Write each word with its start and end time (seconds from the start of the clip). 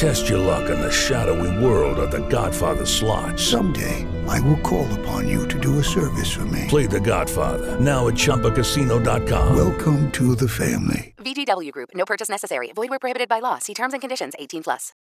Test 0.00 0.30
your 0.30 0.38
luck 0.38 0.70
in 0.70 0.80
the 0.80 0.90
shadowy 0.90 1.62
world 1.62 1.98
of 1.98 2.10
The 2.10 2.26
Godfather 2.30 2.86
slot. 2.86 3.38
Someday, 3.38 4.06
I 4.26 4.40
will 4.40 4.56
call 4.62 4.88
upon 5.00 5.28
you 5.28 5.46
to 5.48 5.60
do 5.60 5.78
a 5.78 5.84
service 5.84 6.32
for 6.32 6.46
me. 6.46 6.64
Play 6.68 6.86
The 6.86 7.00
Godfather 7.00 7.78
now 7.78 8.08
at 8.08 8.14
ChumbaCasino.com. 8.14 9.54
Welcome 9.54 10.10
to 10.12 10.34
the 10.34 10.48
family. 10.48 11.12
VGW 11.18 11.70
Group. 11.72 11.90
No 11.94 12.06
purchase 12.06 12.30
necessary. 12.30 12.72
Void 12.74 12.88
where 12.88 12.98
prohibited 12.98 13.28
by 13.28 13.40
law. 13.40 13.58
See 13.58 13.74
terms 13.74 13.92
and 13.92 14.00
conditions. 14.00 14.32
18 14.38 14.62
plus. 14.62 14.94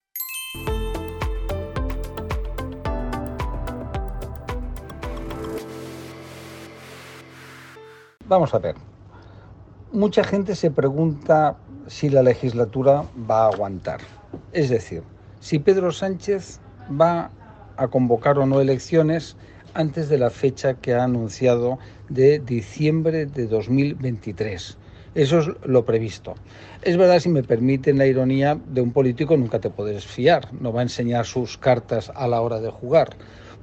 Vamos 8.26 8.52
a 8.52 8.58
ver. 8.58 8.74
Mucha 9.92 10.24
gente 10.24 10.56
se 10.56 10.72
pregunta 10.72 11.56
si 11.86 12.10
la 12.10 12.24
legislatura 12.24 13.06
va 13.16 13.46
a 13.46 13.50
aguantar. 13.50 14.02
Es 14.58 14.70
decir, 14.70 15.04
si 15.40 15.60
Pedro 15.60 15.92
Sánchez 15.92 16.60
va 16.90 17.30
a 17.76 17.90
convocar 17.90 18.40
o 18.40 18.48
no 18.48 18.60
elecciones 18.60 19.38
antes 19.76 20.10
de 20.10 20.18
la 20.18 20.32
fecha 20.32 20.74
que 20.74 20.96
ha 20.96 21.04
anunciado 21.04 21.78
de 22.10 22.40
diciembre 22.40 23.28
de 23.28 23.46
2023. 23.46 24.80
Eso 25.14 25.40
es 25.42 25.50
lo 25.64 25.86
previsto. 25.86 26.34
Es 26.82 26.98
verdad, 26.98 27.20
si 27.20 27.30
me 27.30 27.44
permiten 27.44 28.00
la 28.00 28.08
ironía, 28.08 28.60
de 28.66 28.82
un 28.82 28.94
político 28.94 29.38
nunca 29.38 29.60
te 29.60 29.70
puedes 29.70 30.08
fiar, 30.08 30.52
no 30.60 30.74
va 30.74 30.80
a 30.80 30.90
enseñar 30.90 31.28
sus 31.28 31.60
cartas 31.60 32.12
a 32.16 32.28
la 32.28 32.42
hora 32.42 32.60
de 32.60 32.72
jugar. 32.72 33.10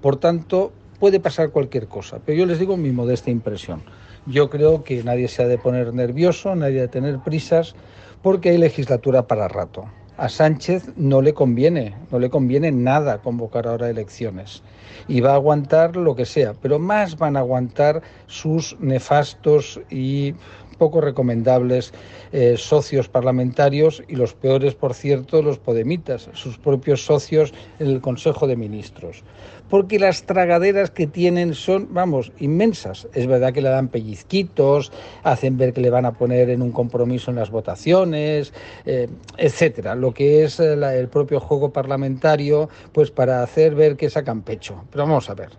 Por 0.01 0.15
tanto, 0.15 0.73
puede 1.01 1.19
pasar 1.19 1.51
cualquier 1.51 1.89
cosa, 1.89 2.21
pero 2.25 2.39
yo 2.39 2.47
les 2.47 2.61
digo 2.61 2.77
mi 2.77 2.93
modesta 2.93 3.33
impresión. 3.33 3.83
Yo 4.27 4.49
creo 4.49 4.85
que 4.85 5.03
nadie 5.03 5.27
se 5.27 5.43
ha 5.43 5.49
de 5.49 5.59
poner 5.59 5.93
nervioso, 5.93 6.55
nadie 6.55 6.79
ha 6.79 6.83
de 6.83 6.89
tener 6.89 7.19
prisas, 7.19 7.75
porque 8.23 8.51
hay 8.51 8.59
legislatura 8.59 9.27
para 9.27 9.49
rato. 9.49 9.87
A 10.17 10.29
Sánchez 10.29 10.93
no 10.97 11.23
le 11.23 11.35
conviene, 11.35 11.97
no 12.13 12.21
le 12.21 12.31
conviene 12.31 12.71
nada 12.71 13.19
convocar 13.19 13.67
ahora 13.67 13.91
elecciones. 13.91 14.63
Y 15.09 15.21
va 15.21 15.33
a 15.33 15.35
aguantar 15.35 15.97
lo 15.97 16.15
que 16.15 16.25
sea, 16.25 16.55
pero 16.55 16.79
más 16.79 17.19
van 17.19 17.37
a 17.37 17.41
aguantar 17.41 18.01
sus 18.27 18.79
nefastos 18.79 19.81
y 19.91 20.35
poco 20.75 21.01
recomendables 21.01 21.93
eh, 22.33 22.57
socios 22.57 23.09
parlamentarios 23.09 24.03
y 24.09 24.17
los 24.17 24.35
peores, 24.35 24.75
por 24.75 24.95
cierto, 24.95 25.43
los 25.43 25.59
podemitas, 25.59 26.29
sus 26.33 26.59
propios 26.59 27.05
socios 27.05 27.55
en 27.79 27.89
el 27.89 28.01
Consejo 28.01 28.47
de 28.47 28.57
Ministros. 28.57 29.23
Porque 29.71 29.99
las 29.99 30.25
tragaderas 30.25 30.91
que 30.91 31.07
tienen 31.07 31.55
son, 31.55 31.89
vamos, 31.93 32.33
inmensas. 32.39 33.09
Es 33.15 33.27
verdad 33.27 33.53
que 33.53 33.63
le 33.63 33.71
dan 33.71 33.89
pellizquitos, 33.89 34.93
hacen 35.23 35.57
ver 35.57 35.73
que 35.73 35.81
le 35.81 35.91
van 35.91 36.05
a 36.05 36.13
poner 36.13 36.51
en 36.51 36.63
un 36.63 36.71
compromiso 36.71 37.31
en 37.31 37.37
las 37.37 37.51
votaciones, 37.51 38.53
eh, 38.85 39.09
etcétera. 39.39 39.95
Lo 39.95 40.13
que 40.13 40.45
es 40.45 40.61
el, 40.61 40.83
el 40.83 41.09
propio 41.09 41.41
juego 41.41 41.73
parlamentario, 41.73 42.69
pues 42.93 43.11
para 43.11 43.43
hacer 43.43 43.75
ver 43.75 43.97
que 43.97 44.11
sacan 44.11 44.43
pecho. 44.43 44.85
Pero 44.91 45.05
vamos 45.05 45.31
a 45.31 45.35
ver. 45.35 45.51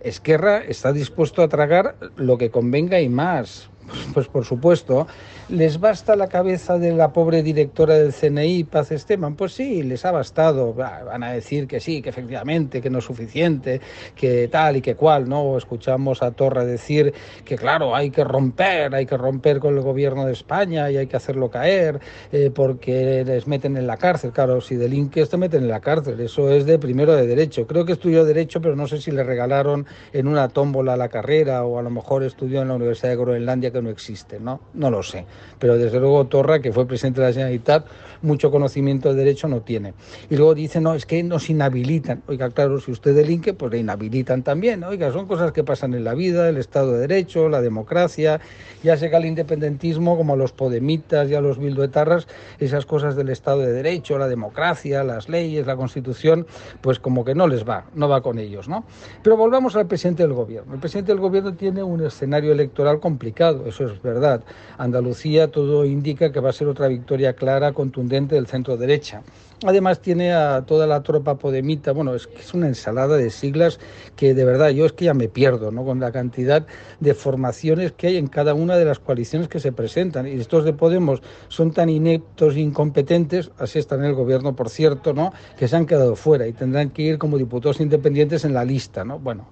Esquerra 0.00 0.58
está 0.58 0.92
dispuesto 0.92 1.42
a 1.42 1.48
tragar 1.48 1.96
lo 2.16 2.38
que 2.38 2.50
convenga 2.50 3.00
y 3.00 3.08
más. 3.08 3.68
Pues 4.14 4.28
por 4.28 4.44
supuesto, 4.44 5.06
¿les 5.48 5.80
basta 5.80 6.16
la 6.16 6.28
cabeza 6.28 6.78
de 6.78 6.92
la 6.92 7.12
pobre 7.12 7.42
directora 7.42 7.94
del 7.94 8.12
CNI, 8.12 8.64
Paz 8.64 8.90
Esteban? 8.90 9.34
Pues 9.34 9.52
sí, 9.52 9.82
les 9.82 10.04
ha 10.04 10.10
bastado. 10.10 10.74
Van 10.74 11.22
a 11.22 11.32
decir 11.32 11.66
que 11.66 11.80
sí, 11.80 12.02
que 12.02 12.08
efectivamente, 12.10 12.80
que 12.80 12.90
no 12.90 12.98
es 12.98 13.04
suficiente, 13.04 13.80
que 14.14 14.48
tal 14.48 14.76
y 14.76 14.80
que 14.82 14.94
cual, 14.94 15.28
¿no? 15.28 15.56
Escuchamos 15.56 16.22
a 16.22 16.32
Torra 16.32 16.64
decir 16.64 17.14
que, 17.44 17.56
claro, 17.56 17.94
hay 17.94 18.10
que 18.10 18.24
romper, 18.24 18.94
hay 18.94 19.06
que 19.06 19.16
romper 19.16 19.60
con 19.60 19.76
el 19.76 19.82
gobierno 19.82 20.26
de 20.26 20.32
España 20.32 20.90
y 20.90 20.96
hay 20.96 21.06
que 21.06 21.16
hacerlo 21.16 21.50
caer 21.50 22.00
eh, 22.32 22.50
porque 22.54 23.24
les 23.24 23.46
meten 23.46 23.76
en 23.76 23.86
la 23.86 23.96
cárcel. 23.96 24.32
Claro, 24.32 24.60
si 24.60 24.76
delinques 24.76 25.28
te 25.28 25.36
meten 25.36 25.62
en 25.62 25.68
la 25.68 25.80
cárcel, 25.80 26.20
eso 26.20 26.50
es 26.50 26.66
de 26.66 26.78
primero 26.78 27.14
de 27.14 27.26
derecho. 27.26 27.66
Creo 27.66 27.84
que 27.84 27.92
estudió 27.92 28.24
derecho, 28.24 28.60
pero 28.60 28.76
no 28.76 28.86
sé 28.86 29.00
si 29.00 29.10
le 29.10 29.22
regalaron 29.22 29.86
en 30.12 30.28
una 30.28 30.48
tómbola 30.48 30.96
la 30.96 31.08
carrera 31.08 31.64
o 31.64 31.78
a 31.78 31.82
lo 31.82 31.90
mejor 31.90 32.22
estudió 32.22 32.62
en 32.62 32.68
la 32.68 32.74
Universidad 32.74 33.10
de 33.10 33.16
Groenlandia 33.16 33.72
no 33.82 33.90
existe, 33.90 34.40
¿no? 34.40 34.60
No 34.74 34.90
lo 34.90 35.02
sé. 35.02 35.26
Pero 35.58 35.76
desde 35.76 36.00
luego 36.00 36.26
Torra, 36.26 36.60
que 36.60 36.72
fue 36.72 36.86
presidente 36.86 37.20
de 37.20 37.26
la 37.28 37.32
Generalitat, 37.32 37.86
mucho 38.22 38.50
conocimiento 38.50 39.10
de 39.10 39.14
derecho 39.16 39.48
no 39.48 39.62
tiene. 39.62 39.94
Y 40.30 40.36
luego 40.36 40.54
dice, 40.54 40.80
no, 40.80 40.94
es 40.94 41.06
que 41.06 41.22
nos 41.22 41.50
inhabilitan. 41.50 42.22
Oiga, 42.26 42.50
claro, 42.50 42.80
si 42.80 42.90
usted 42.90 43.14
delinque, 43.14 43.54
pues 43.54 43.72
le 43.72 43.78
inhabilitan 43.78 44.42
también. 44.42 44.84
Oiga, 44.84 45.12
son 45.12 45.26
cosas 45.26 45.52
que 45.52 45.64
pasan 45.64 45.94
en 45.94 46.04
la 46.04 46.14
vida, 46.14 46.48
el 46.48 46.56
Estado 46.56 46.92
de 46.92 47.00
Derecho, 47.00 47.48
la 47.48 47.60
democracia, 47.60 48.40
ya 48.82 48.96
sé 48.96 49.10
que 49.10 49.16
al 49.16 49.26
independentismo, 49.26 50.16
como 50.16 50.34
a 50.34 50.36
los 50.36 50.52
podemitas 50.52 51.28
y 51.30 51.34
a 51.34 51.40
los 51.40 51.58
bilduetarras, 51.58 52.26
esas 52.58 52.86
cosas 52.86 53.16
del 53.16 53.28
Estado 53.28 53.60
de 53.60 53.72
Derecho, 53.72 54.18
la 54.18 54.28
democracia, 54.28 55.04
las 55.04 55.28
leyes, 55.28 55.66
la 55.66 55.76
Constitución, 55.76 56.46
pues 56.80 56.98
como 56.98 57.24
que 57.24 57.34
no 57.34 57.46
les 57.46 57.68
va, 57.68 57.86
no 57.94 58.08
va 58.08 58.22
con 58.22 58.38
ellos, 58.38 58.68
¿no? 58.68 58.84
Pero 59.22 59.36
volvamos 59.36 59.76
al 59.76 59.86
presidente 59.86 60.22
del 60.22 60.32
gobierno. 60.32 60.74
El 60.74 60.80
presidente 60.80 61.12
del 61.12 61.20
gobierno 61.20 61.54
tiene 61.54 61.82
un 61.82 62.04
escenario 62.04 62.52
electoral 62.52 63.00
complicado, 63.00 63.66
eso 63.68 63.86
es 63.86 64.02
verdad. 64.02 64.42
Andalucía 64.76 65.50
todo 65.50 65.84
indica 65.84 66.32
que 66.32 66.40
va 66.40 66.50
a 66.50 66.52
ser 66.52 66.68
otra 66.68 66.88
victoria 66.88 67.34
clara, 67.34 67.72
contundente 67.72 68.34
del 68.34 68.46
centro 68.46 68.76
derecha. 68.76 69.22
Además 69.66 70.00
tiene 70.00 70.32
a 70.32 70.62
toda 70.64 70.86
la 70.86 71.02
tropa 71.02 71.36
podemita, 71.36 71.90
bueno, 71.90 72.14
es 72.14 72.28
que 72.28 72.38
es 72.38 72.54
una 72.54 72.68
ensalada 72.68 73.16
de 73.16 73.28
siglas 73.30 73.80
que 74.14 74.32
de 74.32 74.44
verdad 74.44 74.68
yo 74.68 74.86
es 74.86 74.92
que 74.92 75.06
ya 75.06 75.14
me 75.14 75.28
pierdo, 75.28 75.72
¿no? 75.72 75.84
Con 75.84 75.98
la 75.98 76.12
cantidad 76.12 76.64
de 77.00 77.12
formaciones 77.12 77.90
que 77.90 78.06
hay 78.06 78.18
en 78.18 78.28
cada 78.28 78.54
una 78.54 78.76
de 78.76 78.84
las 78.84 79.00
coaliciones 79.00 79.48
que 79.48 79.58
se 79.58 79.72
presentan. 79.72 80.28
Y 80.28 80.34
estos 80.34 80.64
de 80.64 80.74
Podemos 80.74 81.22
son 81.48 81.72
tan 81.72 81.88
ineptos 81.88 82.54
e 82.54 82.60
incompetentes, 82.60 83.50
así 83.58 83.80
están 83.80 84.00
en 84.00 84.06
el 84.06 84.14
gobierno, 84.14 84.54
por 84.54 84.70
cierto, 84.70 85.12
¿no? 85.12 85.32
Que 85.58 85.66
se 85.66 85.74
han 85.74 85.86
quedado 85.86 86.14
fuera 86.14 86.46
y 86.46 86.52
tendrán 86.52 86.90
que 86.90 87.02
ir 87.02 87.18
como 87.18 87.36
diputados 87.36 87.80
independientes 87.80 88.44
en 88.44 88.54
la 88.54 88.64
lista, 88.64 89.04
¿no? 89.04 89.18
Bueno, 89.18 89.48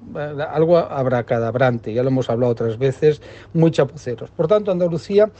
algo 0.53 0.79
habrá 0.79 1.25
cadabrante, 1.25 1.93
ya 1.93 2.05
lo 2.05 2.11
hemos 2.11 2.31
hablado 2.31 2.53
otras 2.53 2.79
veces, 2.79 3.21
muy 3.53 3.73
Por 4.15 4.47
tanto, 4.49 4.71
Andalucía 4.71 5.31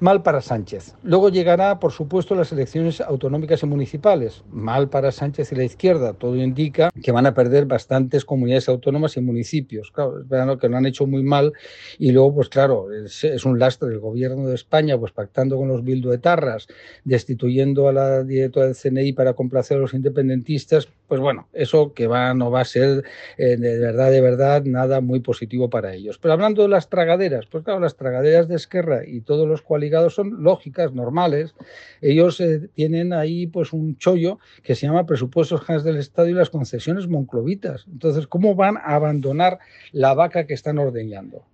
Mal 0.00 0.22
para 0.22 0.40
Sánchez. 0.40 0.94
Luego 1.02 1.28
llegará, 1.28 1.80
por 1.80 1.90
supuesto, 1.90 2.36
las 2.36 2.52
elecciones 2.52 3.00
autonómicas 3.00 3.64
y 3.64 3.66
municipales. 3.66 4.44
Mal 4.48 4.88
para 4.88 5.10
Sánchez 5.10 5.50
y 5.50 5.56
la 5.56 5.64
izquierda. 5.64 6.12
Todo 6.12 6.36
indica 6.36 6.90
que 7.02 7.10
van 7.10 7.26
a 7.26 7.34
perder 7.34 7.66
bastantes 7.66 8.24
comunidades 8.24 8.68
autónomas 8.68 9.16
y 9.16 9.22
municipios. 9.22 9.90
Claro, 9.90 10.20
es 10.20 10.28
verdad 10.28 10.56
que 10.56 10.68
lo 10.68 10.76
han 10.76 10.86
hecho 10.86 11.04
muy 11.08 11.24
mal. 11.24 11.52
Y 11.98 12.12
luego, 12.12 12.32
pues 12.36 12.48
claro, 12.48 12.92
es, 12.92 13.44
un 13.44 13.58
lastre 13.58 13.88
el 13.88 13.98
gobierno 13.98 14.46
de 14.46 14.54
España, 14.54 14.96
pues 14.96 15.10
pactando 15.10 15.56
con 15.56 15.66
los 15.66 15.82
bilduetarras, 15.82 16.68
destituyendo 17.02 17.88
a 17.88 17.92
la 17.92 18.22
directora 18.22 18.66
del 18.66 18.76
CNI 18.76 19.14
para 19.14 19.32
complacer 19.32 19.78
a 19.78 19.80
los 19.80 19.94
independentistas. 19.94 20.86
Pues 21.08 21.20
bueno, 21.20 21.48
eso 21.52 21.92
que 21.92 22.06
va 22.06 22.34
no 22.34 22.52
va 22.52 22.60
a 22.60 22.64
ser 22.64 23.02
eh, 23.36 23.56
de 23.56 23.78
verdad, 23.80 24.12
de 24.12 24.20
verdad, 24.20 24.62
nada 24.64 25.00
muy 25.00 25.18
positivo 25.18 25.68
para 25.68 25.92
ellos. 25.92 26.18
Pero 26.18 26.34
hablando 26.34 26.62
de 26.62 26.68
las 26.68 26.88
tragaderas, 26.88 27.46
pues 27.46 27.64
claro, 27.64 27.80
las 27.80 27.96
tragaderas 27.96 28.46
de 28.46 28.54
Esquerra 28.54 29.04
y 29.04 29.22
todos 29.22 29.48
los 29.48 29.60
cuales 29.60 29.87
son 30.10 30.42
lógicas, 30.42 30.92
normales. 30.92 31.54
Ellos 32.00 32.40
eh, 32.40 32.68
tienen 32.74 33.12
ahí 33.12 33.46
pues 33.46 33.72
un 33.72 33.96
chollo 33.96 34.38
que 34.62 34.74
se 34.74 34.86
llama 34.86 35.06
presupuestos 35.06 35.62
del 35.84 35.96
Estado 35.96 36.28
y 36.28 36.34
las 36.34 36.50
concesiones 36.50 37.08
monclovitas. 37.08 37.86
Entonces, 37.90 38.26
¿cómo 38.26 38.54
van 38.54 38.76
a 38.76 38.94
abandonar 38.94 39.58
la 39.92 40.14
vaca 40.14 40.46
que 40.46 40.54
están 40.54 40.78
ordeñando? 40.78 41.44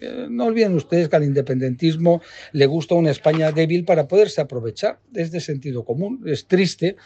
Eh, 0.00 0.26
no 0.28 0.46
olviden 0.46 0.74
ustedes 0.74 1.08
que 1.08 1.16
al 1.16 1.24
independentismo 1.24 2.22
le 2.52 2.66
gusta 2.66 2.94
una 2.94 3.10
España 3.10 3.52
débil 3.52 3.84
para 3.84 4.08
poderse 4.08 4.40
aprovechar. 4.40 4.98
Es 5.14 5.30
de 5.30 5.40
sentido 5.40 5.84
común, 5.84 6.22
es 6.26 6.46
triste 6.46 6.96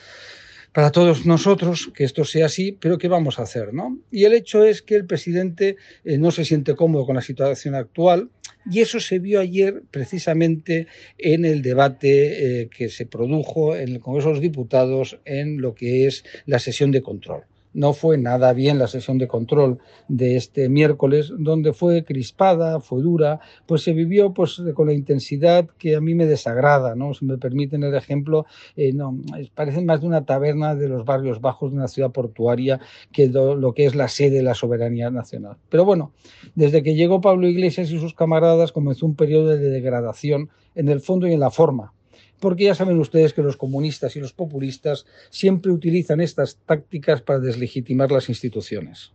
para 0.76 0.90
todos 0.90 1.24
nosotros 1.24 1.90
que 1.94 2.04
esto 2.04 2.26
sea 2.26 2.46
así, 2.46 2.72
pero 2.72 2.98
¿qué 2.98 3.08
vamos 3.08 3.38
a 3.38 3.44
hacer? 3.44 3.72
¿no? 3.72 3.98
Y 4.10 4.24
el 4.24 4.34
hecho 4.34 4.62
es 4.62 4.82
que 4.82 4.94
el 4.94 5.06
presidente 5.06 5.76
eh, 6.04 6.18
no 6.18 6.30
se 6.30 6.44
siente 6.44 6.74
cómodo 6.74 7.06
con 7.06 7.16
la 7.16 7.22
situación 7.22 7.74
actual 7.74 8.28
y 8.70 8.80
eso 8.80 9.00
se 9.00 9.18
vio 9.18 9.40
ayer 9.40 9.82
precisamente 9.90 10.86
en 11.18 11.44
el 11.44 11.62
debate 11.62 12.62
eh, 12.62 12.68
que 12.68 12.88
se 12.88 13.06
produjo 13.06 13.76
en 13.76 13.90
el 13.90 14.00
Congreso 14.00 14.28
de 14.28 14.34
los 14.34 14.42
Diputados 14.42 15.18
en 15.24 15.60
lo 15.60 15.74
que 15.74 16.06
es 16.06 16.24
la 16.46 16.58
sesión 16.58 16.90
de 16.90 17.02
control 17.02 17.44
no 17.76 17.92
fue 17.92 18.16
nada 18.16 18.54
bien 18.54 18.78
la 18.78 18.86
sesión 18.86 19.18
de 19.18 19.28
control 19.28 19.78
de 20.08 20.36
este 20.36 20.70
miércoles, 20.70 21.30
donde 21.38 21.74
fue 21.74 22.04
crispada, 22.04 22.80
fue 22.80 23.02
dura, 23.02 23.38
pues 23.66 23.82
se 23.82 23.92
vivió 23.92 24.32
pues 24.32 24.62
con 24.74 24.86
la 24.86 24.94
intensidad 24.94 25.68
que 25.78 25.94
a 25.94 26.00
mí 26.00 26.14
me 26.14 26.24
desagrada, 26.24 26.94
¿no? 26.94 27.12
Si 27.12 27.26
me 27.26 27.36
permiten 27.36 27.82
el 27.82 27.94
ejemplo, 27.94 28.46
eh, 28.76 28.94
no, 28.94 29.18
parece 29.54 29.82
más 29.82 30.00
de 30.00 30.06
una 30.06 30.24
taberna 30.24 30.74
de 30.74 30.88
los 30.88 31.04
barrios 31.04 31.42
bajos 31.42 31.70
de 31.70 31.76
una 31.76 31.88
ciudad 31.88 32.12
portuaria 32.12 32.80
que 33.12 33.28
lo, 33.28 33.74
que 33.74 33.84
es 33.84 33.94
la 33.94 34.08
sede 34.08 34.36
de 34.36 34.42
la 34.42 34.54
soberanía 34.54 35.10
nacional. 35.10 35.58
Pero 35.68 35.84
bueno, 35.84 36.12
desde 36.54 36.82
que 36.82 36.94
llegó 36.94 37.20
Pablo 37.20 37.46
Iglesias 37.46 37.90
y 37.90 38.00
sus 38.00 38.14
camaradas 38.14 38.72
comenzó 38.72 39.04
un 39.04 39.16
periodo 39.16 39.48
de 39.48 39.68
degradación 39.68 40.48
en 40.74 40.88
el 40.88 41.00
fondo 41.00 41.26
y 41.26 41.34
en 41.34 41.40
la 41.40 41.50
forma 41.50 41.92
porque 42.40 42.64
ya 42.64 42.74
saben 42.74 42.98
ustedes 42.98 43.32
que 43.32 43.42
los 43.42 43.56
comunistas 43.56 44.16
y 44.16 44.20
los 44.20 44.32
populistas 44.32 45.06
siempre 45.30 45.72
utilizan 45.72 46.20
estas 46.20 46.58
tácticas 46.66 47.22
para 47.22 47.40
deslegitimar 47.40 48.10
las 48.10 48.28
instituciones. 48.28 49.12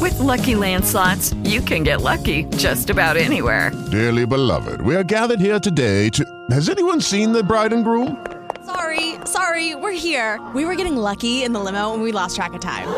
With 0.00 0.18
lucky 0.18 0.54
landslots, 0.54 1.34
you 1.44 1.60
can 1.60 1.82
get 1.82 2.02
lucky 2.02 2.44
just 2.56 2.90
about 2.90 3.16
anywhere. 3.16 3.72
Dearly 3.90 4.26
beloved, 4.26 4.80
we 4.82 4.94
are 4.94 5.02
gathered 5.02 5.40
here 5.40 5.58
today 5.58 6.08
to. 6.10 6.24
Has 6.50 6.68
anyone 6.68 7.00
seen 7.00 7.32
the 7.32 7.42
bride 7.42 7.72
and 7.72 7.84
groom? 7.84 8.24
Sorry, 8.64 9.14
sorry, 9.24 9.74
we're 9.74 9.92
here. 9.98 10.38
We 10.54 10.64
were 10.66 10.76
getting 10.76 10.96
lucky 10.96 11.42
in 11.42 11.52
the 11.52 11.60
limo 11.60 11.94
and 11.94 12.02
we 12.02 12.12
lost 12.12 12.36
track 12.36 12.52
of 12.52 12.60
time. 12.60 12.88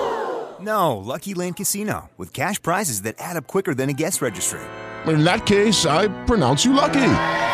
No, 0.61 0.99
Lucky 0.99 1.32
Land 1.32 1.56
Casino, 1.56 2.11
with 2.19 2.35
cash 2.35 2.61
prizes 2.61 3.02
that 3.02 3.14
add 3.19 3.37
up 3.37 3.47
quicker 3.47 3.75
than 3.75 3.88
a 3.88 3.94
guest 3.94 4.20
registry. 4.20 4.61
In 5.06 5.25
that 5.25 5.47
case, 5.47 5.87
I 5.87 6.08
pronounce 6.26 6.64
you 6.64 6.75
lucky. 6.75 7.49